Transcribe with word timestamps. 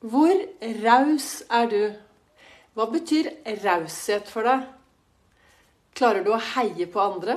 Hvor 0.00 0.32
raus 0.80 1.42
er 1.52 1.66
du? 1.68 1.82
Hva 2.72 2.86
betyr 2.88 3.26
raushet 3.60 4.30
for 4.32 4.48
deg? 4.48 4.62
Klarer 5.92 6.24
du 6.24 6.30
å 6.32 6.38
heie 6.54 6.86
på 6.88 7.02
andre? 7.02 7.34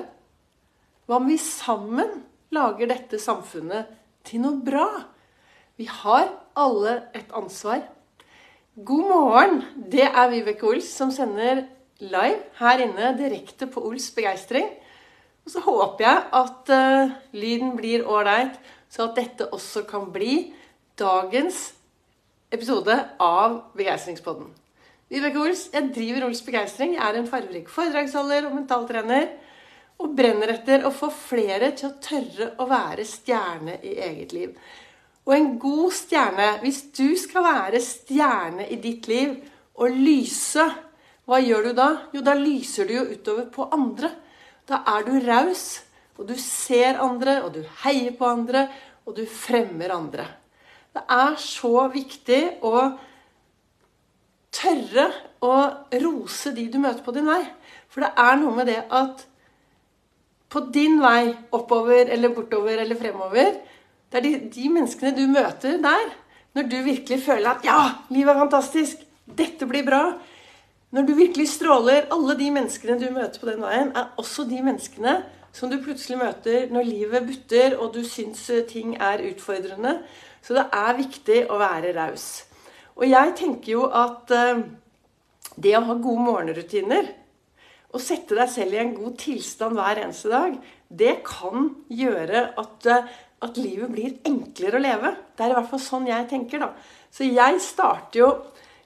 Hva 1.04 1.18
om 1.20 1.28
vi 1.28 1.36
sammen 1.44 2.22
lager 2.56 2.88
dette 2.88 3.20
samfunnet 3.20 3.92
til 4.24 4.46
noe 4.46 4.64
bra? 4.64 4.88
Vi 5.76 5.90
har 5.92 6.32
alle 6.56 6.96
et 7.12 7.36
ansvar. 7.36 7.84
God 8.80 9.12
morgen! 9.12 9.62
Det 9.76 10.08
er 10.08 10.32
Vibeke 10.32 10.72
Ols 10.72 10.88
som 10.88 11.12
sender 11.12 11.66
live 12.00 12.40
her 12.64 12.88
inne 12.88 13.12
direkte 13.20 13.68
på 13.68 13.84
Ols 13.92 14.08
begeistring. 14.16 14.72
Og 15.44 15.52
så 15.52 15.68
håper 15.68 16.08
jeg 16.08 16.26
at 16.40 16.76
uh, 16.80 17.16
lyden 17.36 17.76
blir 17.76 18.08
ålreit, 18.08 18.56
så 18.88 19.10
at 19.10 19.20
dette 19.20 19.52
også 19.52 19.84
kan 19.90 20.14
bli 20.16 20.54
dagens 20.96 21.74
episode 22.54 22.94
av 23.18 23.56
Begeistringspodden. 23.74 24.52
Vibeke 25.10 25.42
Ols, 25.42 25.68
jeg 25.74 25.90
driver 25.96 26.28
Ols 26.28 26.44
Begeistring. 26.46 26.94
Jeg 26.94 27.02
er 27.02 27.18
en 27.18 27.30
fargerik 27.30 27.70
foredragsholder 27.74 28.46
og 28.46 28.54
mentaltrener. 28.60 29.32
Og 30.02 30.14
brenner 30.14 30.54
etter 30.54 30.86
å 30.86 30.92
få 30.94 31.10
flere 31.14 31.72
til 31.78 31.90
å 31.90 31.98
tørre 32.04 32.52
å 32.62 32.68
være 32.70 33.06
stjerne 33.08 33.80
i 33.82 33.96
eget 34.06 34.36
liv. 34.38 34.54
Og 35.26 35.34
en 35.34 35.50
god 35.62 35.94
stjerne 35.96 36.50
Hvis 36.62 36.82
du 36.94 37.16
skal 37.18 37.46
være 37.46 37.82
stjerne 37.82 38.68
i 38.70 38.78
ditt 38.82 39.08
liv 39.08 39.34
og 39.74 39.98
lyse, 39.98 40.66
hva 41.26 41.40
gjør 41.42 41.70
du 41.70 41.74
da? 41.78 41.90
Jo, 42.14 42.22
da 42.22 42.36
lyser 42.38 42.86
du 42.86 42.94
jo 43.00 43.08
utover 43.16 43.50
på 43.50 43.70
andre. 43.74 44.12
Da 44.70 44.84
er 44.94 45.08
du 45.08 45.16
raus, 45.26 45.82
og 46.20 46.30
du 46.30 46.38
ser 46.38 47.02
andre, 47.02 47.40
og 47.48 47.56
du 47.58 47.64
heier 47.82 48.14
på 48.18 48.30
andre, 48.30 48.68
og 49.08 49.18
du 49.18 49.26
fremmer 49.26 49.96
andre. 49.96 50.28
Det 50.94 51.04
er 51.10 51.36
så 51.42 51.88
viktig 51.94 52.42
å 52.62 52.84
tørre 54.54 55.08
å 55.44 55.54
rose 56.04 56.54
de 56.56 56.68
du 56.72 56.80
møter 56.82 57.02
på 57.06 57.14
din 57.16 57.28
vei. 57.28 57.42
For 57.90 58.06
det 58.06 58.12
er 58.22 58.36
noe 58.42 58.54
med 58.58 58.70
det 58.70 58.82
at 58.94 59.26
på 60.54 60.62
din 60.74 61.00
vei 61.02 61.34
oppover 61.56 62.12
eller 62.14 62.34
bortover 62.34 62.84
eller 62.84 62.98
fremover 63.00 63.56
Det 64.12 64.20
er 64.20 64.22
de, 64.22 64.34
de 64.54 64.68
menneskene 64.70 65.16
du 65.18 65.24
møter 65.26 65.80
der, 65.82 66.12
når 66.54 66.68
du 66.70 66.76
virkelig 66.86 67.24
føler 67.26 67.50
at 67.50 67.64
'ja, 67.66 67.80
livet 68.14 68.36
er 68.36 68.44
fantastisk', 68.44 69.06
'dette 69.26 69.66
blir 69.66 69.82
bra', 69.82 70.20
når 70.92 71.02
du 71.02 71.14
virkelig 71.18 71.48
stråler 71.50 72.06
Alle 72.12 72.38
de 72.38 72.52
menneskene 72.52 73.00
du 73.02 73.10
møter 73.10 73.40
på 73.40 73.50
den 73.50 73.62
veien, 73.62 73.90
er 73.98 74.14
også 74.18 74.46
de 74.46 74.62
menneskene 74.62 75.24
som 75.54 75.70
du 75.70 75.80
plutselig 75.82 76.18
møter 76.18 76.70
når 76.70 76.84
livet 76.84 77.26
butter 77.26 77.78
og 77.78 77.94
du 77.94 78.04
syns 78.06 78.52
ting 78.70 78.96
er 79.02 79.26
utfordrende. 79.32 80.00
Så 80.44 80.56
det 80.58 80.68
er 80.76 80.98
viktig 81.00 81.44
å 81.52 81.60
være 81.62 81.94
raus. 81.96 82.28
Og 83.00 83.06
jeg 83.08 83.36
tenker 83.40 83.74
jo 83.74 83.88
at 83.88 84.32
uh, 84.36 84.64
det 85.56 85.76
å 85.78 85.86
ha 85.88 85.98
gode 85.98 86.26
morgenrutiner 86.26 87.12
å 87.94 88.02
sette 88.02 88.36
deg 88.38 88.50
selv 88.52 88.76
i 88.76 88.82
en 88.82 88.96
god 88.98 89.16
tilstand 89.22 89.78
hver 89.78 90.02
eneste 90.02 90.32
dag, 90.34 90.58
det 90.90 91.20
kan 91.26 91.70
gjøre 91.94 92.48
at, 92.60 92.90
uh, 92.90 93.14
at 93.46 93.62
livet 93.62 93.94
blir 93.94 94.18
enklere 94.28 94.80
å 94.80 94.84
leve. 94.84 95.14
Det 95.34 95.46
er 95.46 95.54
i 95.54 95.58
hvert 95.60 95.72
fall 95.72 95.86
sånn 95.86 96.12
jeg 96.12 96.30
tenker, 96.34 96.68
da. 96.68 96.74
Så 97.14 97.30
jeg 97.30 97.64
starter 97.64 98.24
jo, 98.24 98.30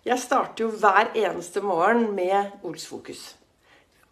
jeg 0.08 0.21
starter 0.21 0.67
jo 0.67 0.71
hver 0.77 1.11
eneste 1.16 1.64
morgen 1.66 2.09
med 2.16 2.64
Olsfokus 2.67 3.33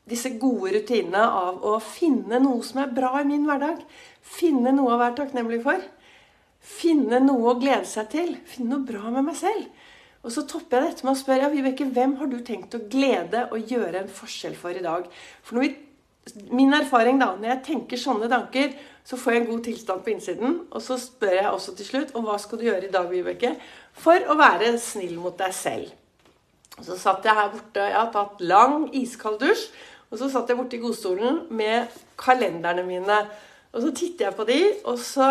disse 0.06 0.36
gode 0.42 0.76
rutinene 0.76 1.22
av 1.26 1.64
å 1.66 1.78
finne 1.82 2.40
noe 2.42 2.62
som 2.66 2.84
er 2.84 2.94
bra 2.94 3.18
i 3.22 3.28
min 3.28 3.46
hverdag. 3.48 3.82
Finne 4.22 4.74
noe 4.76 4.94
å 4.94 5.00
være 5.02 5.18
takknemlig 5.22 5.62
for. 5.66 5.82
Finne 6.66 7.20
noe 7.22 7.52
å 7.54 7.60
glede 7.62 7.86
seg 7.90 8.10
til. 8.14 8.36
Finne 8.50 8.74
noe 8.74 8.88
bra 8.88 9.12
med 9.14 9.28
meg 9.28 9.38
selv. 9.38 9.68
Og 10.26 10.34
så 10.34 10.42
topper 10.50 10.82
jeg 10.82 10.90
dette 10.96 11.06
med 11.06 11.14
å 11.14 11.20
spørre 11.20 11.46
ja, 11.46 11.52
Vibeke, 11.54 11.86
hvem 11.94 12.16
har 12.18 12.30
du 12.32 12.40
tenkt 12.46 12.74
å 12.74 12.82
glede 12.90 13.44
og 13.54 13.70
gjøre 13.70 14.02
en 14.02 14.10
forskjell 14.10 14.56
for 14.58 14.74
i 14.74 14.82
dag? 14.82 15.06
For 15.46 15.62
vi, 15.62 15.70
min 16.50 16.74
erfaring 16.74 17.22
da, 17.22 17.36
når 17.38 17.52
jeg 17.52 17.64
tenker 17.68 18.02
sånne 18.02 18.30
tanker, 18.32 18.74
så 19.06 19.20
får 19.22 19.36
jeg 19.36 19.44
en 19.44 19.52
god 19.52 19.62
tilstand 19.68 20.02
på 20.02 20.14
innsiden. 20.16 20.56
Og 20.74 20.82
så 20.82 20.98
spør 20.98 21.36
jeg 21.38 21.52
også 21.52 21.76
til 21.78 21.90
slutt 21.92 22.16
om 22.18 22.26
hva 22.26 22.40
skal 22.42 22.58
du 22.58 22.66
gjøre 22.66 22.90
i 22.90 22.94
dag, 22.96 23.12
Vibeke, 23.12 23.54
for 24.02 24.26
å 24.26 24.38
være 24.40 24.74
snill 24.82 25.20
mot 25.22 25.38
deg 25.38 25.54
selv. 25.54 25.94
Og 26.80 26.88
så 26.88 26.98
satt 27.00 27.28
jeg 27.28 27.38
her 27.38 27.52
borte, 27.54 27.84
jeg 27.86 28.00
har 28.00 28.10
tatt 28.16 28.42
lang, 28.44 28.88
iskald 28.98 29.38
dusj. 29.44 29.68
Og 30.10 30.18
så 30.20 30.32
satt 30.32 30.50
jeg 30.50 30.58
borte 30.58 30.78
i 30.78 30.82
godstolen 30.82 31.44
med 31.54 31.94
kalenderne 32.18 32.82
mine. 32.88 33.22
Og 33.76 33.86
så 33.86 33.94
titter 33.94 34.30
jeg 34.30 34.38
på 34.38 34.48
de, 34.50 34.60
og 34.90 34.98
så 35.02 35.30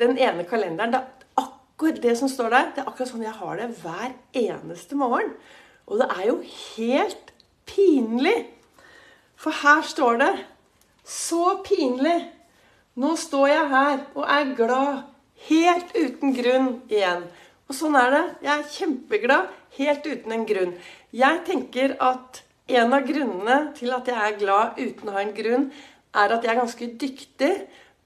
Den 0.00 0.16
ene 0.18 0.46
kalenderen 0.48 0.94
det 0.94 1.00
er 1.02 1.16
Akkurat 1.80 2.02
det 2.02 2.12
som 2.18 2.28
står 2.28 2.50
der, 2.52 2.64
det 2.76 2.82
er 2.82 2.88
akkurat 2.90 3.08
sånn 3.08 3.22
jeg 3.24 3.32
har 3.32 3.56
det 3.56 3.66
hver 3.80 4.10
eneste 4.36 4.96
morgen. 5.00 5.30
Og 5.88 6.02
det 6.02 6.10
er 6.12 6.26
jo 6.28 6.34
helt 6.44 7.30
pinlig. 7.64 8.34
For 9.40 9.56
her 9.62 9.80
står 9.88 10.20
det 10.20 10.34
Så 11.08 11.62
pinlig. 11.64 12.18
Nå 13.00 13.14
står 13.16 13.46
jeg 13.48 13.70
her 13.70 14.02
og 14.12 14.26
er 14.28 14.52
glad 14.58 15.00
helt 15.48 15.96
uten 15.96 16.36
grunn 16.36 16.68
igjen. 16.92 17.24
Og 17.70 17.78
sånn 17.78 17.96
er 17.96 18.12
det. 18.12 18.24
Jeg 18.44 18.52
er 18.58 18.70
kjempeglad 18.76 19.48
helt 19.78 20.04
uten 20.04 20.36
en 20.36 20.46
grunn. 20.46 20.74
Jeg 21.16 21.44
tenker 21.48 21.96
at 21.96 22.42
en 22.70 22.92
av 22.92 23.06
grunnene 23.08 23.60
til 23.78 23.94
at 23.96 24.10
jeg 24.10 24.20
er 24.20 24.38
glad 24.38 24.76
uten 24.78 25.08
å 25.08 25.16
ha 25.16 25.24
en 25.24 25.32
grunn, 25.34 25.70
er 26.12 26.34
at 26.34 26.44
jeg 26.44 26.52
er 26.52 26.60
ganske 26.60 26.90
dyktig 27.00 27.54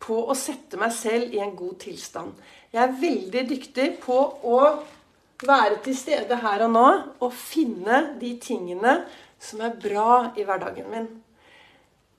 på 0.05 0.21
å 0.29 0.37
sette 0.39 0.79
meg 0.81 0.93
selv 0.95 1.35
i 1.35 1.41
en 1.43 1.55
god 1.57 1.79
tilstand. 1.87 2.33
Jeg 2.75 2.83
er 2.83 2.97
veldig 3.01 3.45
dyktig 3.49 3.89
på 4.03 4.19
å 4.45 4.61
være 5.45 5.81
til 5.85 5.97
stede 5.97 6.39
her 6.43 6.65
og 6.67 6.73
nå 6.75 6.87
og 7.25 7.37
finne 7.37 8.01
de 8.21 8.35
tingene 8.43 9.01
som 9.43 9.63
er 9.65 9.77
bra 9.81 10.35
i 10.39 10.47
hverdagen 10.47 10.91
min. 10.93 11.09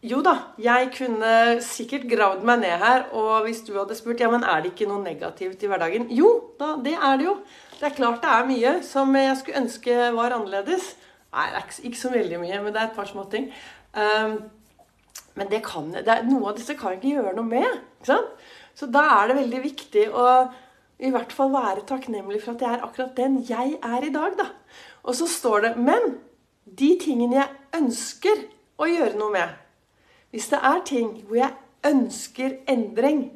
Jo 0.06 0.20
da, 0.22 0.36
jeg 0.62 0.92
kunne 0.94 1.62
sikkert 1.66 2.04
gravd 2.10 2.44
meg 2.46 2.60
ned 2.62 2.76
her, 2.78 3.08
og 3.18 3.48
hvis 3.48 3.64
du 3.66 3.72
hadde 3.74 3.96
spurt 3.98 4.20
ja, 4.22 4.30
men 4.30 4.44
er 4.46 4.62
det 4.62 4.74
ikke 4.74 4.90
noe 4.90 5.02
negativt 5.02 5.64
i 5.66 5.70
hverdagen 5.72 6.12
Jo, 6.14 6.30
da, 6.60 6.76
det 6.86 6.94
er 6.94 7.18
det 7.18 7.26
jo. 7.26 7.40
Det 7.80 7.88
er 7.90 7.96
klart 7.98 8.22
det 8.22 8.34
er 8.34 8.52
mye 8.52 8.76
som 8.86 9.16
jeg 9.18 9.40
skulle 9.40 9.64
ønske 9.64 9.96
var 10.14 10.36
annerledes. 10.36 10.92
Nei, 11.34 11.48
det 11.52 11.62
er 11.64 11.90
ikke 11.90 12.04
så 12.04 12.12
veldig 12.14 12.44
mye, 12.44 12.60
men 12.62 12.76
det 12.76 12.84
er 12.84 12.92
et 12.92 13.00
par 13.00 13.10
småting. 13.10 13.50
Um, 13.98 14.38
men 15.36 15.52
kan, 15.64 15.90
er, 16.00 16.24
noe 16.28 16.52
av 16.52 16.60
disse 16.60 16.76
kan 16.80 16.94
jeg 16.94 17.02
ikke 17.02 17.16
gjøre 17.18 17.34
noe 17.36 17.50
med. 17.50 17.80
ikke 18.00 18.12
sant? 18.14 18.46
Så 18.76 18.88
da 18.92 19.04
er 19.18 19.30
det 19.30 19.40
veldig 19.42 19.62
viktig 19.64 20.06
å 20.12 20.28
i 21.04 21.12
hvert 21.12 21.34
fall 21.36 21.52
være 21.52 21.84
takknemlig 21.88 22.40
for 22.44 22.56
at 22.56 22.64
jeg 22.64 22.72
er 22.72 22.86
akkurat 22.86 23.18
den 23.18 23.42
jeg 23.48 23.76
er 23.84 24.06
i 24.08 24.14
dag. 24.14 24.38
da. 24.40 24.48
Og 25.04 25.16
så 25.16 25.28
står 25.28 25.62
det 25.62 25.72
Men 25.78 26.20
de 26.66 26.96
tingene 27.00 27.42
jeg 27.42 27.82
ønsker 27.82 28.46
å 28.80 28.88
gjøre 28.88 29.20
noe 29.20 29.32
med 29.32 29.50
Hvis 30.32 30.48
det 30.52 30.60
er 30.64 30.82
ting 30.88 31.12
hvor 31.28 31.38
jeg 31.38 31.54
ønsker 31.86 32.56
endring, 32.68 33.28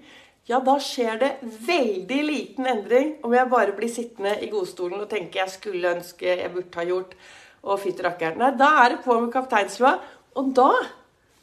ja, 0.50 0.58
da 0.66 0.80
skjer 0.82 1.20
det 1.22 1.30
veldig 1.44 2.22
liten 2.26 2.66
endring 2.66 3.12
om 3.24 3.36
jeg 3.36 3.52
bare 3.52 3.76
blir 3.78 3.92
sittende 3.92 4.34
i 4.42 4.50
godstolen 4.50 5.04
og 5.04 5.12
tenker 5.12 5.44
jeg 5.44 5.54
skulle 5.54 5.92
ønske 5.94 6.26
jeg 6.26 6.50
burde 6.56 6.80
ha 6.80 6.88
gjort 6.90 7.14
og 7.62 7.80
fytti 7.84 8.04
rakkeren. 8.04 8.40
Nei, 8.40 8.56
da 8.58 8.72
er 8.82 8.96
det 8.96 9.04
på 9.04 9.20
med 9.20 9.30
kapteinslua. 9.36 10.00
Og 10.40 10.50
da 10.58 10.72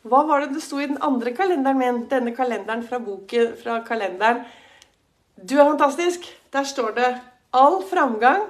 Hva 0.06 0.22
var 0.28 0.44
det 0.44 0.54
det 0.54 0.62
sto 0.62 0.78
i 0.78 0.86
den 0.86 1.00
andre 1.02 1.32
kalenderen 1.34 1.78
min? 1.80 2.02
Denne 2.10 2.34
kalenderen 2.36 2.84
fra 2.86 3.00
boken 3.02 3.56
fra 3.62 3.80
kalenderen. 3.86 4.44
Du 5.36 5.56
er 5.58 5.66
fantastisk. 5.66 6.28
Der 6.52 6.64
står 6.64 6.94
det 6.96 7.08
All 7.56 7.82
framgang 7.88 8.46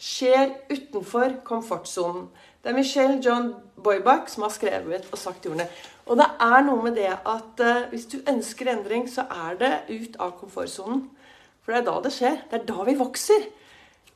skjer 0.00 0.52
utenfor 0.70 1.38
komfortsonen. 1.44 2.28
Det 2.62 2.72
er 2.72 2.76
Michelle 2.76 3.20
John 3.22 3.52
Boybach 3.78 4.28
som 4.32 4.44
har 4.46 4.52
skrevet 4.54 5.06
og 5.12 5.18
sagt 5.20 5.46
ordene. 5.46 5.68
Og 6.06 6.18
det 6.18 6.26
er 6.42 6.64
noe 6.66 6.82
med 6.84 6.96
det 6.98 7.12
at 7.14 7.62
uh, 7.62 7.86
hvis 7.90 8.08
du 8.10 8.18
ønsker 8.28 8.70
endring, 8.72 9.06
så 9.10 9.26
er 9.30 9.56
det 9.60 9.72
ut 9.90 10.18
av 10.22 10.34
komfortsonen. 10.40 11.04
For 11.62 11.74
det 11.74 11.80
er 11.80 11.86
da 11.88 11.96
det 12.02 12.12
skjer. 12.14 12.36
Det 12.50 12.60
er 12.60 12.66
da 12.68 12.86
vi 12.86 12.98
vokser. 12.98 13.46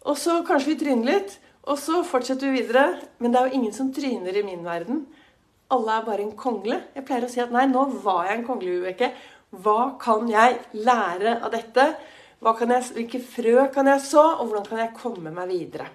Og 0.06 0.18
så 0.18 0.40
kanskje 0.46 0.72
vi 0.72 0.80
tryner 0.84 1.12
litt. 1.12 1.38
Og 1.66 1.78
så 1.78 2.02
fortsetter 2.06 2.50
vi 2.50 2.60
videre. 2.62 3.00
Men 3.18 3.32
det 3.32 3.40
er 3.40 3.48
jo 3.48 3.58
ingen 3.58 3.74
som 3.74 3.90
tryner 3.94 4.38
i 4.38 4.44
min 4.46 4.62
verden. 4.66 5.02
Alle 5.70 5.96
er 5.96 6.06
bare 6.06 6.24
en 6.24 6.36
kongle. 6.38 6.80
Jeg 6.96 7.06
pleier 7.06 7.26
å 7.26 7.30
si 7.30 7.42
at 7.42 7.52
nei, 7.54 7.66
nå 7.70 7.84
var 8.02 8.26
jeg 8.26 8.40
en 8.40 8.46
kongle, 8.48 8.72
Vibeke. 8.78 9.12
Hva 9.62 9.94
kan 10.02 10.28
jeg 10.30 10.58
lære 10.78 11.36
av 11.40 11.52
dette? 11.54 11.86
Jeg, 12.40 12.84
hvilke 12.96 13.20
frø 13.20 13.66
kan 13.74 13.90
jeg 13.90 14.02
så, 14.06 14.22
og 14.40 14.48
hvordan 14.48 14.66
kan 14.66 14.80
jeg 14.80 14.96
komme 14.96 15.32
meg 15.34 15.50
videre? 15.50 15.90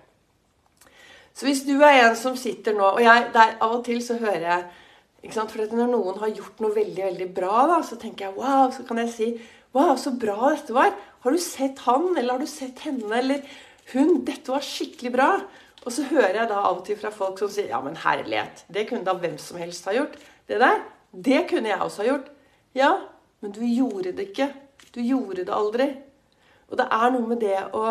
Så 1.36 1.48
hvis 1.48 1.66
du 1.68 1.74
er 1.84 2.06
en 2.06 2.16
som 2.16 2.38
sitter 2.40 2.76
nå 2.78 2.94
Og 2.94 3.02
jeg, 3.04 3.26
der, 3.34 3.58
av 3.60 3.74
og 3.76 3.82
til 3.84 3.98
så 4.04 4.16
hører 4.22 4.46
jeg 4.46 4.62
ikke 5.26 5.36
sant? 5.36 5.52
For 5.52 5.74
Når 5.76 5.90
noen 5.92 6.22
har 6.22 6.32
gjort 6.32 6.62
noe 6.64 6.76
veldig 6.76 7.10
veldig 7.10 7.28
bra, 7.36 7.66
da, 7.74 7.82
så 7.84 7.98
tenker 8.00 8.30
jeg 8.30 8.38
wow, 8.38 8.70
så 8.72 8.86
kan 8.88 9.02
jeg 9.04 9.12
si 9.16 9.30
Wow, 9.76 9.98
så 10.00 10.14
bra 10.16 10.54
dette 10.54 10.72
var. 10.72 10.94
Har 11.26 11.34
du 11.36 11.42
sett 11.42 11.82
han, 11.84 12.14
eller 12.16 12.38
har 12.38 12.40
du 12.40 12.48
sett 12.48 12.80
henne, 12.86 13.10
eller 13.18 13.42
hun? 13.92 14.22
Dette 14.24 14.54
var 14.54 14.64
skikkelig 14.64 15.12
bra. 15.12 15.26
Og 15.86 15.94
så 15.94 16.08
hører 16.10 16.40
jeg 16.40 16.50
da 16.50 16.62
av 16.66 16.80
og 16.80 16.86
til 16.88 16.98
fra 16.98 17.12
folk 17.14 17.40
som 17.40 17.52
sier 17.54 17.70
ja, 17.70 17.80
men 17.84 17.98
herlighet, 18.02 18.66
det 18.74 18.88
kunne 18.90 19.06
da 19.06 19.14
hvem 19.18 19.38
som 19.42 19.60
helst 19.62 19.86
ha 19.86 19.94
gjort. 19.94 20.18
Det 20.50 20.58
der, 20.62 20.82
det 21.14 21.44
kunne 21.50 21.70
jeg 21.70 21.82
også 21.82 22.02
ha 22.02 22.08
gjort. 22.10 22.32
Ja, 22.76 22.92
men 23.42 23.54
du 23.54 23.62
gjorde 23.62 24.16
det 24.18 24.32
ikke. 24.32 24.50
Du 24.96 25.00
gjorde 25.04 25.46
det 25.46 25.54
aldri. 25.54 25.92
Og 26.72 26.80
det 26.80 26.88
er 26.90 27.14
noe 27.14 27.30
med 27.30 27.44
det 27.46 27.60
å 27.78 27.86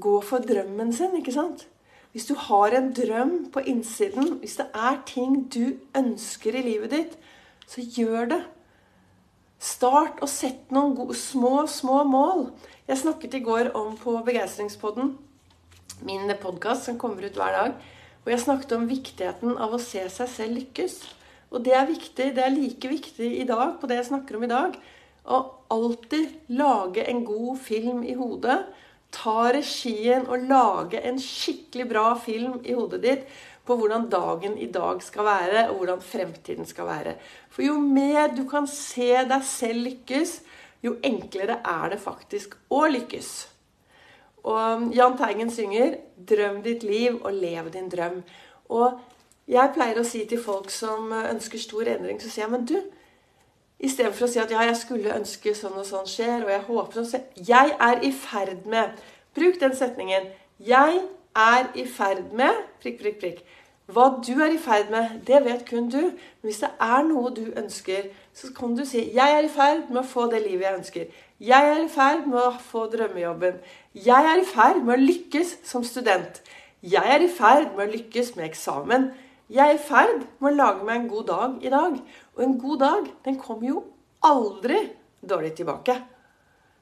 gå 0.00 0.14
for 0.24 0.44
drømmen 0.44 0.92
sin, 0.96 1.12
ikke 1.18 1.34
sant? 1.34 1.66
Hvis 2.12 2.26
du 2.28 2.34
har 2.48 2.72
en 2.76 2.90
drøm 2.96 3.34
på 3.52 3.60
innsiden, 3.68 4.38
hvis 4.40 4.56
det 4.60 4.66
er 4.72 4.98
ting 5.08 5.46
du 5.52 5.76
ønsker 5.96 6.56
i 6.56 6.64
livet 6.64 6.92
ditt, 6.92 7.14
så 7.68 7.84
gjør 7.84 8.28
det. 8.34 8.40
Start 9.62 10.20
å 10.24 10.28
sette 10.28 10.74
noen 10.74 11.12
små, 11.16 11.66
små 11.68 12.02
mål. 12.08 12.48
Jeg 12.88 13.00
snakket 13.04 13.36
i 13.38 13.44
går 13.44 13.70
om 13.78 13.94
på 14.00 14.16
Begeistringspodden, 14.26 15.14
min 16.00 16.32
podkast 16.42 16.88
som 16.88 16.98
kommer 16.98 17.26
ut 17.26 17.36
hver 17.36 17.52
dag, 17.56 17.74
hvor 18.22 18.32
jeg 18.32 18.44
snakket 18.44 18.72
om 18.76 18.88
viktigheten 18.90 19.58
av 19.60 19.74
å 19.74 19.82
se 19.82 20.04
seg 20.10 20.30
selv 20.30 20.58
lykkes. 20.60 20.96
Og 21.52 21.64
det 21.66 21.74
er 21.76 21.88
viktig, 21.90 22.30
det 22.36 22.44
er 22.44 22.54
like 22.54 22.88
viktig 22.88 23.28
i 23.42 23.46
dag 23.48 23.76
på 23.80 23.90
det 23.90 24.00
jeg 24.00 24.08
snakker 24.12 24.38
om 24.38 24.46
i 24.46 24.52
dag. 24.52 24.78
Å 25.22 25.40
alltid 25.74 26.52
lage 26.56 27.04
en 27.10 27.24
god 27.26 27.60
film 27.62 28.02
i 28.06 28.16
hodet. 28.18 28.58
Ta 29.12 29.50
regien 29.52 30.24
og 30.24 30.48
lage 30.48 31.02
en 31.04 31.20
skikkelig 31.20 31.88
bra 31.90 32.06
film 32.16 32.60
i 32.64 32.74
hodet 32.78 33.02
ditt 33.04 33.26
på 33.66 33.76
hvordan 33.78 34.08
dagen 34.10 34.56
i 34.58 34.66
dag 34.72 35.02
skal 35.04 35.28
være, 35.28 35.68
og 35.70 35.82
hvordan 35.82 36.02
fremtiden 36.02 36.66
skal 36.66 36.88
være. 36.88 37.14
For 37.52 37.66
jo 37.66 37.76
mer 37.78 38.32
du 38.34 38.42
kan 38.50 38.66
se 38.66 39.12
deg 39.28 39.46
selv 39.46 39.86
lykkes, 39.86 40.40
jo 40.82 40.96
enklere 41.06 41.60
er 41.62 41.92
det 41.92 42.00
faktisk 42.02 42.56
å 42.72 42.86
lykkes. 42.90 43.51
Og 44.42 44.94
Jahn 44.94 45.18
Teigen 45.18 45.50
synger 45.50 45.96
'Drøm 46.28 46.62
ditt 46.62 46.82
liv 46.82 47.20
og 47.24 47.32
lev 47.32 47.70
din 47.70 47.88
drøm'. 47.88 48.22
Og 48.68 49.00
jeg 49.48 49.70
pleier 49.74 50.00
å 50.00 50.04
si 50.04 50.24
til 50.26 50.42
folk 50.42 50.70
som 50.70 51.12
ønsker 51.12 51.58
stor 51.58 51.82
endring, 51.82 52.22
så 52.22 52.30
sier 52.30 52.44
jeg 52.44 52.50
men 52.50 52.66
du 52.66 52.82
Istedenfor 53.82 54.28
å 54.28 54.30
si 54.30 54.38
at 54.38 54.50
ja, 54.50 54.60
jeg 54.62 54.76
skulle 54.78 55.14
ønske 55.14 55.54
sånn 55.58 55.74
og 55.74 55.86
sånn 55.86 56.06
skjer, 56.06 56.44
og 56.44 56.50
jeg 56.50 56.62
håper 56.68 57.04
sånn 57.04 57.24
Jeg 57.48 57.72
er 57.80 58.04
i 58.06 58.12
ferd 58.14 58.66
med 58.66 59.00
Bruk 59.34 59.58
den 59.60 59.74
setningen. 59.74 60.28
Jeg 60.60 61.00
er 61.34 61.70
i 61.74 61.86
ferd 61.88 62.30
med 62.36 62.52
prikk, 62.82 63.00
prikk, 63.00 63.18
prikk. 63.18 63.40
Hva 63.92 64.06
du 64.24 64.32
er 64.40 64.54
i 64.54 64.58
ferd 64.60 64.90
med, 64.90 65.08
det 65.26 65.42
vet 65.44 65.64
kun 65.68 65.90
du. 65.90 66.00
Men 66.00 66.48
hvis 66.48 66.62
det 66.62 66.70
er 66.80 67.02
noe 67.04 67.32
du 67.36 67.44
ønsker, 67.56 68.08
så 68.34 68.52
kan 68.56 68.76
du 68.76 68.84
si 68.84 69.10
'Jeg 69.14 69.36
er 69.38 69.44
i 69.44 69.48
ferd 69.48 69.90
med 69.90 70.00
å 70.02 70.06
få 70.14 70.30
det 70.30 70.42
livet 70.46 70.64
jeg 70.64 70.78
ønsker'. 70.78 71.10
'Jeg 71.40 71.68
er 71.68 71.84
i 71.84 71.88
ferd 71.88 72.26
med 72.26 72.38
å 72.38 72.58
få 72.60 72.86
drømmejobben'. 72.86 73.58
'Jeg 73.94 74.24
er 74.32 74.40
i 74.40 74.44
ferd 74.44 74.82
med 74.84 74.94
å 74.94 75.06
lykkes 75.06 75.58
som 75.64 75.82
student'. 75.82 76.40
'Jeg 76.82 77.04
er 77.14 77.20
i 77.22 77.28
ferd 77.28 77.76
med 77.76 77.88
å 77.88 77.92
lykkes 77.92 78.36
med 78.36 78.50
eksamen'. 78.50 79.10
'Jeg 79.50 79.68
er 79.68 79.74
i 79.74 79.78
ferd 79.78 80.26
med 80.40 80.52
å 80.52 80.56
lage 80.56 80.84
meg 80.84 80.96
en 80.96 81.08
god 81.08 81.26
dag 81.26 81.50
i 81.62 81.68
dag'. 81.68 82.00
Og 82.36 82.44
en 82.44 82.58
god 82.60 82.78
dag, 82.78 83.10
den 83.24 83.38
kommer 83.38 83.68
jo 83.68 83.84
aldri 84.22 84.90
dårlig 85.28 85.52
tilbake. 85.52 86.02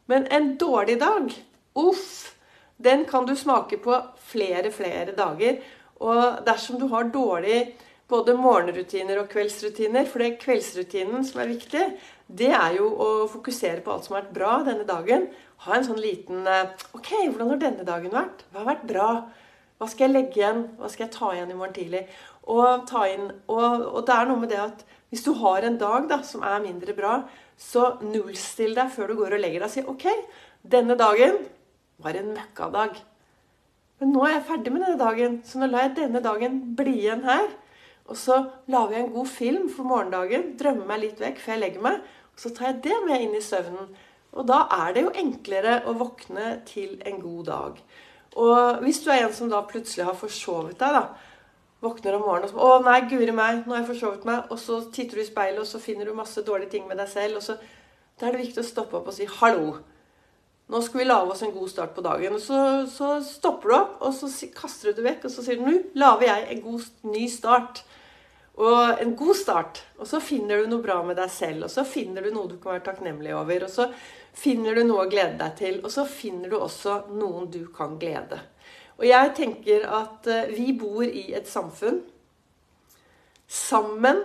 Men 0.07 0.27
en 0.31 0.57
dårlig 0.57 1.01
dag, 1.01 1.33
uff, 1.77 2.37
den 2.85 3.05
kan 3.05 3.27
du 3.27 3.35
smake 3.37 3.77
på 3.77 4.01
flere, 4.19 4.73
flere 4.73 5.17
dager. 5.17 5.59
Og 6.01 6.41
dersom 6.47 6.81
du 6.81 6.87
har 6.93 7.11
dårlig 7.13 7.75
både 8.11 8.35
morgenrutiner 8.39 9.21
og 9.21 9.29
kveldsrutiner 9.31 10.09
For 10.09 10.23
det 10.23 10.31
er 10.31 10.41
kveldsrutinen 10.43 11.27
som 11.27 11.43
er 11.43 11.53
viktig. 11.53 11.85
Det 12.27 12.51
er 12.55 12.79
jo 12.79 12.89
å 12.91 13.11
fokusere 13.31 13.85
på 13.85 13.93
alt 13.93 14.07
som 14.07 14.17
har 14.17 14.25
vært 14.25 14.37
bra 14.39 14.55
denne 14.67 14.87
dagen. 14.89 15.29
Ha 15.67 15.77
en 15.77 15.87
sånn 15.87 16.01
liten 16.01 16.47
eh, 16.49 16.73
Ok, 16.97 17.13
hvordan 17.29 17.53
har 17.53 17.63
denne 17.63 17.87
dagen 17.87 18.15
vært? 18.15 18.47
Hva 18.51 18.63
har 18.63 18.71
vært 18.73 18.89
bra? 18.91 19.11
Hva 19.81 19.89
skal 19.89 20.09
jeg 20.09 20.17
legge 20.17 20.41
igjen? 20.41 20.65
Hva 20.81 20.91
skal 20.93 21.07
jeg 21.07 21.15
ta 21.17 21.31
igjen 21.35 21.53
i 21.53 21.59
morgen 21.59 21.77
tidlig? 21.77 22.03
Og, 22.51 22.87
ta 22.89 23.05
inn, 23.09 23.31
og, 23.53 23.85
og 23.93 24.03
det 24.09 24.17
er 24.17 24.29
noe 24.29 24.43
med 24.43 24.53
det 24.53 24.61
at 24.63 24.85
hvis 25.11 25.25
du 25.27 25.33
har 25.41 25.65
en 25.67 25.79
dag 25.81 26.07
da, 26.11 26.21
som 26.27 26.45
er 26.47 26.63
mindre 26.63 26.95
bra, 26.97 27.15
så 27.61 27.97
nullstill 28.05 28.77
deg 28.77 28.93
før 28.95 29.11
du 29.11 29.19
går 29.19 29.37
og 29.37 29.43
legger 29.43 29.63
deg 29.63 29.69
og 29.69 29.73
sier 29.75 29.89
OK, 29.91 30.07
denne 30.75 30.97
dagen 31.01 31.41
var 32.01 32.17
en 32.17 32.31
møkkadag. 32.37 33.01
Men 34.01 34.15
nå 34.15 34.23
er 34.25 34.39
jeg 34.39 34.47
ferdig 34.49 34.73
med 34.73 34.85
denne 34.87 35.01
dagen, 35.01 35.41
så 35.45 35.61
nå 35.61 35.69
lar 35.69 35.89
jeg 35.89 35.99
denne 35.99 36.23
dagen 36.25 36.61
bli 36.77 36.95
igjen 37.03 37.27
her. 37.27 37.51
Og 38.11 38.17
så 38.19 38.39
lager 38.73 38.97
jeg 38.97 39.07
en 39.07 39.13
god 39.15 39.29
film 39.31 39.67
for 39.71 39.87
morgendagen, 39.87 40.55
drømmer 40.59 40.89
meg 40.89 41.03
litt 41.05 41.21
vekk 41.21 41.43
før 41.43 41.55
jeg 41.55 41.63
legger 41.63 41.85
meg. 41.85 42.07
Og 42.33 42.43
så 42.43 42.53
tar 42.57 42.71
jeg 42.71 42.81
det 42.89 43.01
med 43.07 43.27
inn 43.27 43.37
i 43.37 43.43
søvnen. 43.45 43.91
Og 44.31 44.47
da 44.49 44.63
er 44.87 44.95
det 44.95 45.05
jo 45.05 45.13
enklere 45.21 45.81
å 45.91 45.95
våkne 45.99 46.55
til 46.67 46.97
en 47.07 47.21
god 47.21 47.45
dag. 47.51 47.83
Og 48.41 48.83
hvis 48.85 49.03
du 49.05 49.11
er 49.11 49.27
en 49.27 49.35
som 49.35 49.51
da 49.51 49.61
plutselig 49.67 50.07
har 50.07 50.19
forsovet 50.19 50.79
deg, 50.81 50.97
da, 50.97 51.05
våkner 51.81 52.17
om 52.17 52.27
morgenen 52.27 52.49
og 52.49 52.51
så 52.51 52.57
'Å 52.61 52.85
nei, 52.85 53.01
guri 53.09 53.33
meg, 53.33 53.67
nå 53.67 53.75
har 53.75 53.83
jeg 53.83 53.93
forsovet 53.95 54.25
meg.' 54.25 54.51
Og 54.51 54.59
så 54.59 54.81
titter 54.93 55.17
du 55.17 55.21
i 55.21 55.31
speilet, 55.31 55.61
og 55.61 55.67
så 55.67 55.81
finner 55.81 56.05
du 56.05 56.15
masse 56.15 56.43
dårlige 56.43 56.71
ting 56.71 56.89
med 56.89 56.99
deg 56.99 57.09
selv. 57.09 57.37
og 57.37 57.43
så 57.43 57.59
Da 58.21 58.27
er 58.27 58.33
det 58.33 58.47
viktig 58.47 58.61
å 58.61 58.69
stoppe 58.69 58.97
opp 58.97 59.07
og 59.09 59.15
si 59.15 59.27
'hallo'. 59.27 59.83
Nå 60.71 60.81
skal 60.87 61.01
vi 61.01 61.07
lage 61.09 61.33
oss 61.33 61.43
en 61.43 61.55
god 61.55 61.71
start 61.71 61.95
på 61.97 62.05
dagen. 62.05 62.37
Og 62.37 62.43
så, 62.43 62.59
så 62.91 63.17
stopper 63.27 63.71
du 63.71 63.77
opp, 63.77 63.97
og 64.07 64.15
så 64.15 64.31
kaster 64.55 64.91
du 64.91 65.01
det 65.01 65.07
vekk, 65.09 65.25
og 65.27 65.35
så 65.35 65.43
sier 65.43 65.59
du 65.59 65.67
nå 65.67 65.79
lager 65.99 66.29
jeg 66.29 66.47
en 66.55 66.63
god, 66.69 66.85
ny 67.11 67.25
start. 67.31 67.83
Og 68.61 69.03
en 69.03 69.17
god 69.19 69.37
start. 69.41 69.83
Og 69.99 70.07
så 70.07 70.21
finner 70.23 70.61
du 70.61 70.71
noe 70.71 70.85
bra 70.85 71.01
med 71.07 71.19
deg 71.19 71.33
selv, 71.33 71.67
og 71.67 71.75
så 71.75 71.83
finner 71.89 72.23
du 72.23 72.31
noe 72.35 72.51
du 72.51 72.59
kan 72.61 72.77
være 72.77 72.87
takknemlig 72.87 73.35
over. 73.35 73.67
Og 73.67 73.73
så 73.73 73.89
finner 74.37 74.79
du 74.79 74.85
noe 74.87 75.09
å 75.09 75.11
glede 75.11 75.41
deg 75.41 75.59
til, 75.59 75.81
og 75.83 75.91
så 75.91 76.07
finner 76.07 76.53
du 76.53 76.61
også 76.61 77.01
noen 77.19 77.51
du 77.51 77.65
kan 77.75 77.99
glede. 77.99 78.39
Og 79.01 79.09
jeg 79.09 79.35
tenker 79.39 79.87
at 79.89 80.29
eh, 80.29 80.53
vi 80.53 80.75
bor 80.77 81.03
i 81.03 81.31
et 81.35 81.49
samfunn. 81.49 82.03
Sammen 83.51 84.21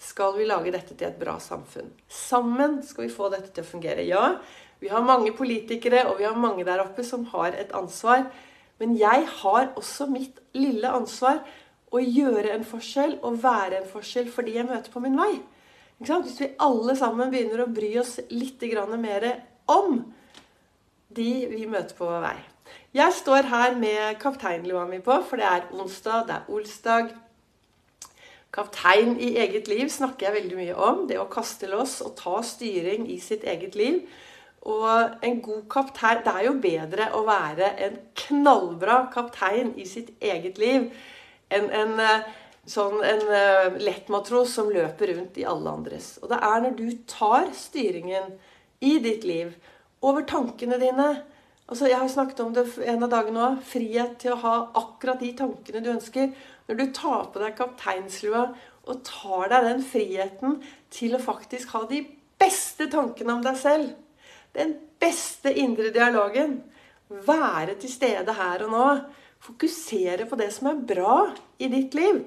skal 0.00 0.36
vi 0.38 0.48
lage 0.48 0.72
dette 0.72 0.94
til 0.96 1.10
et 1.10 1.18
bra 1.20 1.36
samfunn. 1.42 1.90
Sammen 2.08 2.80
skal 2.86 3.06
vi 3.06 3.12
få 3.12 3.28
dette 3.32 3.52
til 3.52 3.66
å 3.66 3.68
fungere. 3.68 4.04
Ja, 4.08 4.38
vi 4.80 4.88
har 4.88 5.04
mange 5.04 5.34
politikere, 5.36 6.06
og 6.08 6.20
vi 6.20 6.28
har 6.28 6.38
mange 6.40 6.64
der 6.64 6.80
oppe 6.80 7.04
som 7.04 7.26
har 7.34 7.52
et 7.52 7.74
ansvar. 7.76 8.24
Men 8.80 8.96
jeg 8.96 9.26
har 9.42 9.74
også 9.76 10.08
mitt 10.08 10.40
lille 10.56 10.88
ansvar 10.88 11.42
å 11.92 12.00
gjøre 12.00 12.54
en 12.54 12.64
forskjell 12.64 13.18
og 13.26 13.42
være 13.42 13.82
en 13.82 13.90
forskjell 13.90 14.30
for 14.32 14.46
de 14.46 14.56
jeg 14.56 14.68
møter 14.68 14.92
på 14.92 15.02
min 15.04 15.18
vei. 15.20 15.34
Hvis 16.00 16.38
vi 16.40 16.54
alle 16.64 16.94
sammen 16.96 17.28
begynner 17.32 17.66
å 17.66 17.72
bry 17.74 17.90
oss 18.00 18.16
litt 18.32 18.62
mer 18.96 19.26
om 19.68 20.00
de 21.12 21.32
vi 21.50 21.66
møter 21.66 21.92
på 21.98 22.08
vår 22.08 22.22
vei. 22.24 22.38
Jeg 22.94 23.12
står 23.12 23.50
her 23.50 23.74
med 23.76 24.16
kapteinlua 24.22 24.86
mi 24.88 25.00
på, 25.04 25.18
for 25.26 25.36
det 25.36 25.46
er 25.46 25.68
onsdag, 25.74 26.24
det 26.26 26.34
er 26.38 26.48
olsdag. 26.48 27.12
Kaptein 28.50 29.14
i 29.22 29.36
eget 29.38 29.68
liv 29.70 29.86
snakker 29.92 30.26
jeg 30.26 30.36
veldig 30.40 30.58
mye 30.58 30.74
om. 30.74 31.04
Det 31.06 31.20
å 31.20 31.28
kaste 31.30 31.70
loss 31.70 32.00
og 32.02 32.16
ta 32.18 32.40
styring 32.42 33.06
i 33.10 33.20
sitt 33.22 33.46
eget 33.46 33.78
liv. 33.78 34.02
Og 34.66 35.24
en 35.24 35.40
god 35.40 35.62
kaptein 35.72 36.20
Det 36.24 36.34
er 36.34 36.44
jo 36.44 36.58
bedre 36.60 37.06
å 37.16 37.22
være 37.24 37.70
en 37.86 37.96
knallbra 38.26 39.06
kaptein 39.14 39.72
i 39.80 39.86
sitt 39.88 40.10
eget 40.20 40.58
liv 40.60 40.90
enn 41.50 41.70
en, 41.70 41.98
eh, 42.00 42.26
sånn, 42.66 43.00
en 43.02 43.22
eh, 43.34 43.78
lettmatros 43.80 44.52
som 44.54 44.68
løper 44.70 45.14
rundt 45.14 45.38
i 45.38 45.46
alle 45.48 45.70
andres. 45.70 46.18
Og 46.22 46.28
det 46.30 46.38
er 46.42 46.60
når 46.60 46.76
du 46.76 46.90
tar 47.06 47.48
styringen 47.56 48.36
i 48.80 48.98
ditt 48.98 49.24
liv 49.24 49.56
over 50.02 50.22
tankene 50.22 50.78
dine 50.78 51.08
altså 51.70 51.88
Jeg 51.88 51.98
har 52.02 52.10
snakket 52.10 52.40
om 52.44 52.54
det 52.54 52.66
en 52.84 53.04
av 53.06 53.12
dagene 53.12 53.44
òg. 53.46 53.60
Frihet 53.66 54.18
til 54.22 54.34
å 54.34 54.40
ha 54.42 54.54
akkurat 54.82 55.22
de 55.22 55.30
tankene 55.38 55.82
du 55.84 55.92
ønsker. 55.94 56.32
Når 56.68 56.78
du 56.78 56.84
tar 56.94 57.30
på 57.30 57.42
deg 57.42 57.56
kapteinslua 57.58 58.44
og 58.90 59.04
tar 59.06 59.50
deg 59.52 59.68
den 59.68 59.84
friheten 59.86 60.58
til 60.90 61.14
å 61.14 61.22
faktisk 61.22 61.74
ha 61.76 61.84
de 61.90 62.02
beste 62.40 62.88
tankene 62.90 63.36
om 63.36 63.44
deg 63.44 63.58
selv, 63.60 63.94
den 64.56 64.74
beste 65.00 65.52
indre 65.52 65.92
dialogen, 65.94 66.58
være 67.10 67.76
til 67.80 67.92
stede 67.92 68.34
her 68.38 68.64
og 68.66 68.74
nå, 68.74 68.86
fokusere 69.40 70.26
på 70.28 70.36
det 70.38 70.50
som 70.54 70.70
er 70.70 70.82
bra 70.90 71.16
i 71.58 71.68
ditt 71.72 71.94
liv, 71.96 72.22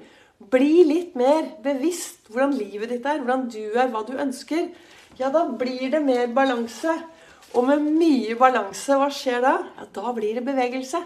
bli 0.50 0.82
litt 0.86 1.14
mer 1.18 1.54
bevisst 1.64 2.28
hvordan 2.28 2.56
livet 2.58 2.90
ditt 2.90 3.06
er, 3.06 3.20
hvordan 3.22 3.46
du 3.52 3.62
er, 3.70 3.90
hva 3.92 4.02
du 4.06 4.16
ønsker, 4.18 4.68
ja, 5.18 5.30
da 5.30 5.44
blir 5.46 5.92
det 5.92 6.02
mer 6.02 6.26
balanse. 6.34 6.94
Og 7.54 7.66
med 7.68 7.84
mye 7.86 8.34
balanse, 8.38 8.96
hva 8.98 9.10
skjer 9.14 9.44
da? 9.44 9.54
Ja, 9.78 9.86
Da 9.94 10.12
blir 10.16 10.34
det 10.34 10.46
bevegelse. 10.46 11.00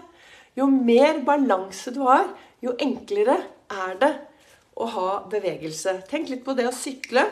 Jo 0.57 0.65
mer 0.65 1.21
balanse 1.25 1.93
du 1.93 2.01
har, 2.07 2.25
jo 2.61 2.73
enklere 2.81 3.37
er 3.69 3.93
det 4.01 4.09
å 4.79 4.87
ha 4.89 5.11
bevegelse. 5.29 5.99
Tenk 6.09 6.31
litt 6.31 6.43
på 6.45 6.55
det 6.57 6.65
å 6.67 6.73
sykle. 6.73 7.27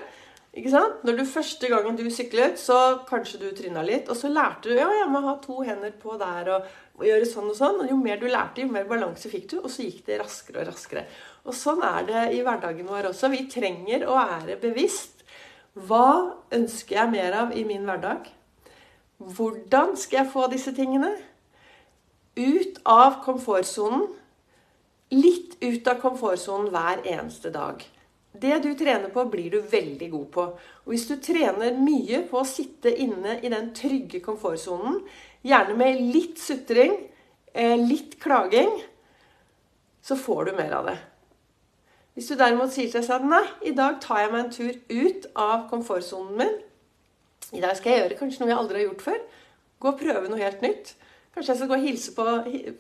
ikke 0.54 0.70
sant? 0.70 1.02
Når 1.04 1.18
du 1.18 1.26
Første 1.26 1.68
gangen 1.70 1.96
du 1.96 2.06
syklet, 2.12 2.60
så 2.60 3.04
kanskje 3.10 3.40
du 3.42 3.50
tryna 3.52 3.84
litt. 3.84 4.10
Og 4.10 4.18
så 4.18 4.30
lærte 4.30 4.70
du 4.70 4.76
ja, 4.76 4.88
jeg 5.02 5.10
må 5.10 5.24
ha 5.26 5.36
to 5.42 5.62
hender 5.66 5.92
på 5.92 6.18
der 6.18 6.54
og, 6.54 6.70
og, 6.98 7.04
gjøre 7.06 7.26
sånn 7.26 7.50
og 7.50 7.58
sånn. 7.58 7.82
Og 7.82 7.90
jo 7.90 7.98
mer 7.98 8.22
du 8.22 8.28
lærte, 8.28 8.62
jo 8.62 8.72
mer 8.72 8.86
balanse 8.86 9.30
fikk 9.34 9.50
du. 9.50 9.58
Og 9.64 9.70
så 9.74 9.88
gikk 9.88 10.06
det 10.06 10.22
raskere 10.22 10.62
og 10.62 10.70
raskere. 10.72 11.08
Og 11.46 11.58
sånn 11.58 11.82
er 11.82 12.08
det 12.08 12.24
i 12.38 12.42
hverdagen 12.46 12.90
vår 12.90 13.12
også. 13.12 13.34
Vi 13.34 13.48
trenger 13.50 14.06
å 14.06 14.18
være 14.18 14.62
bevisst. 14.62 15.26
Hva 15.74 16.38
ønsker 16.54 17.02
jeg 17.02 17.14
mer 17.14 17.42
av 17.46 17.54
i 17.58 17.66
min 17.66 17.86
hverdag? 17.86 18.37
Hvordan 19.18 19.96
skal 19.98 20.24
jeg 20.24 20.32
få 20.34 20.48
disse 20.52 20.74
tingene? 20.78 21.12
Ut 22.38 22.82
av 22.86 23.22
komfortsonen 23.26 24.08
litt 25.14 25.56
ut 25.64 25.88
av 25.88 26.02
komfortsonen 26.02 26.68
hver 26.74 27.06
eneste 27.08 27.50
dag. 27.54 27.80
Det 28.38 28.58
du 28.62 28.74
trener 28.78 29.10
på, 29.10 29.24
blir 29.32 29.50
du 29.50 29.62
veldig 29.72 30.10
god 30.12 30.26
på. 30.34 30.44
Og 30.86 30.92
hvis 30.94 31.08
du 31.10 31.16
trener 31.24 31.80
mye 31.80 32.22
på 32.30 32.42
å 32.42 32.46
sitte 32.46 32.92
inne 32.92 33.40
i 33.42 33.50
den 33.50 33.72
trygge 33.74 34.22
komfortsonen, 34.22 35.00
Gjerne 35.48 35.78
med 35.78 36.02
litt 36.02 36.40
sutring, 36.42 36.96
eh, 37.54 37.78
litt 37.78 38.20
klaging. 38.20 38.84
Så 40.02 40.16
får 40.16 40.46
du 40.46 40.52
mer 40.52 40.72
av 40.72 40.86
det. 40.86 40.98
Hvis 42.14 42.28
du 42.28 42.36
derimot 42.36 42.72
sier 42.74 42.90
til 42.90 43.02
deg 43.02 43.06
selv 43.08 43.26
nei, 43.30 43.44
i 43.62 43.72
dag 43.72 44.02
tar 44.02 44.20
jeg 44.20 44.32
meg 44.32 44.46
en 44.46 44.52
tur 44.52 44.74
ut 44.90 45.28
av 45.36 45.70
komfortsonen 45.70 46.38
min. 46.38 46.56
I 47.56 47.64
dag 47.64 47.78
skal 47.80 47.94
jeg 47.94 48.04
gjøre 48.04 48.20
kanskje 48.20 48.44
noe 48.44 48.52
jeg 48.52 48.62
aldri 48.62 48.82
har 48.82 48.88
gjort 48.90 49.06
før. 49.08 49.20
Gå 49.78 49.92
og 49.92 50.00
prøve 50.02 50.32
noe 50.32 50.42
helt 50.42 50.64
nytt. 50.66 50.96
Kanskje 51.38 51.54
jeg 51.54 51.60
skal 51.60 51.70
gå 51.70 51.78
og 51.78 51.86
hilse 51.86 52.14
på, 52.16 52.24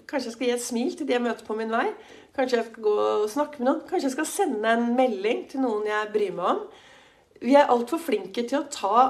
kanskje 0.09 0.31
jeg 0.31 0.33
skal 0.33 0.47
gi 0.47 0.53
et 0.55 0.65
smil 0.65 0.95
til 0.97 1.07
de 1.07 1.13
jeg 1.13 1.21
møter 1.21 1.45
på 1.45 1.55
min 1.59 1.69
vei. 1.69 1.85
Kanskje 2.33 2.57
jeg 2.57 2.67
skal 2.71 2.85
gå 2.87 2.95
og 2.97 3.29
snakke 3.29 3.61
med 3.61 3.67
noen. 3.69 3.83
Kanskje 3.85 4.09
jeg 4.09 4.15
skal 4.15 4.29
sende 4.31 4.73
en 4.73 4.87
melding 4.97 5.43
til 5.51 5.61
noen 5.61 5.85
jeg 5.85 6.11
bryr 6.15 6.33
meg 6.39 6.49
om. 6.55 6.63
Vi 7.43 7.53
er 7.53 7.69
altfor 7.69 8.01
flinke 8.01 8.47
til 8.49 8.63
å 8.63 8.69
ta 8.73 9.03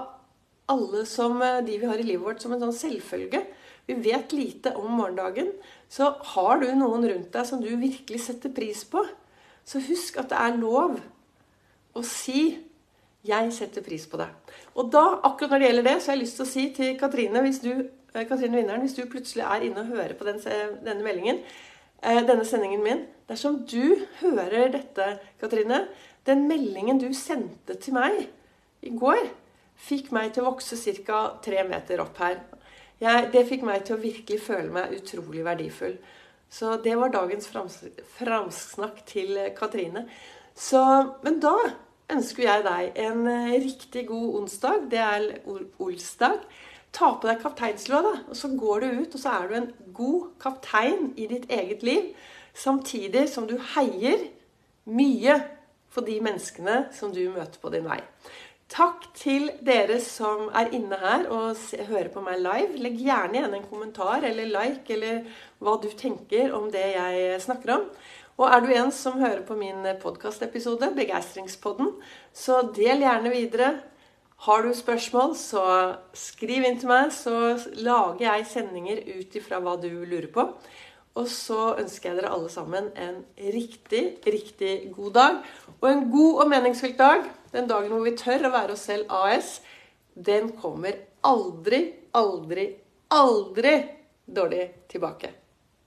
alle 0.68 1.06
som 1.08 1.40
eh, 1.40 1.62
de 1.64 1.78
vi 1.80 1.88
har 1.88 2.00
i 2.00 2.06
livet 2.06 2.26
vårt, 2.26 2.44
som 2.44 2.52
en 2.54 2.66
sånn 2.66 2.76
selvfølge. 2.76 3.46
Vi 3.88 3.96
vet 4.04 4.36
lite 4.36 4.74
om 4.76 4.92
morgendagen. 5.00 5.54
Så 5.88 6.10
har 6.34 6.60
du 6.60 6.68
noen 6.76 7.08
rundt 7.08 7.32
deg 7.32 7.48
som 7.48 7.64
du 7.64 7.70
virkelig 7.80 8.26
setter 8.26 8.52
pris 8.52 8.84
på, 8.92 9.06
så 9.68 9.80
husk 9.84 10.20
at 10.20 10.32
det 10.32 10.40
er 10.44 10.60
lov 10.60 11.00
å 11.96 12.04
si 12.04 12.58
'Jeg 13.26 13.54
setter 13.54 13.82
pris 13.82 14.08
på 14.08 14.18
det'. 14.18 14.30
Og 14.76 14.92
da, 14.92 15.20
akkurat 15.24 15.52
når 15.52 15.60
det 15.60 15.68
gjelder 15.68 15.84
det, 15.84 16.02
så 16.02 16.12
har 16.12 16.16
jeg 16.18 16.24
lyst 16.24 16.36
til 16.36 16.46
å 16.46 16.50
si 16.50 16.74
til 16.74 17.00
Katrine, 17.00 17.42
hvis 17.42 17.60
du 17.60 17.90
Eh, 18.18 18.28
Katrine 18.28 18.58
Vinneren, 18.58 18.82
hvis 18.82 18.96
du 18.98 19.06
plutselig 19.10 19.46
er 19.46 19.66
inne 19.68 19.84
og 19.84 19.92
hører 19.92 20.16
på 20.18 20.28
den, 20.28 20.40
denne 20.86 21.04
meldingen, 21.06 21.42
eh, 22.02 22.24
denne 22.26 22.46
sendingen 22.46 22.84
min 22.84 23.06
Dersom 23.28 23.66
du 23.68 24.06
hører 24.22 24.72
dette, 24.72 25.20
Katrine 25.40 25.88
Den 26.26 26.48
meldingen 26.48 27.00
du 27.00 27.14
sendte 27.14 27.76
til 27.76 27.94
meg 27.94 28.28
i 28.84 28.90
går, 28.90 29.30
fikk 29.76 30.12
meg 30.12 30.34
til 30.34 30.44
å 30.44 30.52
vokse 30.52 30.76
ca. 31.06 31.40
tre 31.44 31.64
meter 31.64 32.02
opp 32.04 32.18
her. 32.20 32.42
Jeg, 33.00 33.30
det 33.32 33.48
fikk 33.48 33.64
meg 33.64 33.86
til 33.86 33.96
å 33.96 34.02
virkelig 34.02 34.42
føle 34.44 34.72
meg 34.72 34.94
utrolig 34.98 35.44
verdifull. 35.46 35.96
Så 36.50 36.76
det 36.84 36.98
var 37.00 37.10
dagens 37.10 37.48
framsnakk 37.48 39.06
til 39.06 39.40
Katrine. 39.56 40.06
Så, 40.56 40.84
men 41.24 41.40
da 41.40 41.56
ønsker 42.14 42.46
jeg 42.46 42.64
deg 42.68 43.02
en 43.08 43.28
eh, 43.32 43.58
riktig 43.64 44.08
god 44.08 44.42
onsdag. 44.42 44.88
Det 44.92 45.04
er 45.04 45.28
olsdag. 45.84 46.40
Ta 46.96 47.12
på 47.20 47.30
deg 47.30 47.44
kapteinslua, 47.44 48.02
da. 48.06 48.16
Og 48.32 48.40
så 48.40 48.52
går 48.56 48.84
du 48.84 49.04
ut, 49.04 49.14
og 49.14 49.22
så 49.22 49.36
er 49.36 49.48
du 49.48 49.60
en 49.60 49.70
god 49.94 50.32
kaptein 50.42 51.12
i 51.20 51.28
ditt 51.30 51.50
eget 51.52 51.84
liv. 51.86 52.12
Samtidig 52.58 53.28
som 53.30 53.46
du 53.48 53.58
heier 53.76 54.30
mye 54.88 55.38
for 55.94 56.08
de 56.08 56.18
menneskene 56.24 56.88
som 56.96 57.12
du 57.14 57.26
møter 57.34 57.60
på 57.62 57.72
din 57.74 57.86
vei. 57.86 58.00
Takk 58.72 59.06
til 59.16 59.46
dere 59.64 59.96
som 60.04 60.50
er 60.52 60.74
inne 60.76 60.98
her 61.00 61.30
og 61.32 61.60
hører 61.88 62.10
på 62.12 62.24
meg 62.24 62.42
live. 62.42 62.80
Legg 62.84 62.98
gjerne 63.00 63.40
igjen 63.40 63.56
en 63.56 63.68
kommentar 63.70 64.26
eller 64.28 64.50
like 64.52 64.92
eller 64.96 65.22
hva 65.64 65.78
du 65.80 65.88
tenker 65.96 66.52
om 66.56 66.68
det 66.74 66.84
jeg 66.98 67.38
snakker 67.46 67.78
om. 67.78 67.86
Og 68.38 68.52
er 68.54 68.62
du 68.62 68.70
en 68.70 68.92
som 68.94 69.18
hører 69.18 69.42
på 69.48 69.56
min 69.58 69.82
podkastepisode, 70.02 70.92
Begeistringspodden, 70.94 71.96
så 72.38 72.60
del 72.76 73.02
gjerne 73.02 73.32
videre. 73.34 73.70
Har 74.46 74.62
du 74.62 74.76
spørsmål, 74.78 75.34
så 75.34 75.64
skriv 76.14 76.68
inn 76.68 76.78
til 76.78 76.92
meg, 76.92 77.10
så 77.16 77.56
lager 77.82 78.28
jeg 78.28 78.46
sendinger 78.52 79.02
ut 79.10 79.40
ifra 79.40 79.58
hva 79.64 79.74
du 79.82 79.90
lurer 79.90 80.30
på. 80.36 80.46
Og 81.18 81.26
så 81.34 81.72
ønsker 81.82 82.12
jeg 82.12 82.20
dere 82.20 82.36
alle 82.36 82.52
sammen 82.54 82.92
en 82.94 83.18
riktig, 83.56 84.04
riktig 84.22 84.76
god 84.94 85.18
dag. 85.18 85.42
Og 85.80 85.90
en 85.90 86.06
god 86.14 86.44
og 86.44 86.54
meningsfylt 86.54 87.02
dag. 87.02 87.26
Den 87.56 87.66
dagen 87.66 87.90
hvor 87.96 88.06
vi 88.06 88.14
tør 88.22 88.46
å 88.46 88.54
være 88.54 88.78
oss 88.78 88.86
selv 88.92 89.10
AS. 89.24 89.56
Den 90.14 90.54
kommer 90.62 91.02
aldri, 91.26 91.82
aldri, 92.14 92.70
aldri 93.18 93.76
dårlig 94.30 94.70
tilbake. 94.94 95.34